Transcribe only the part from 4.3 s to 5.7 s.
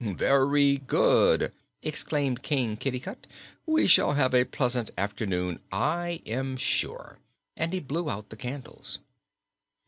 a pleasant afternoon,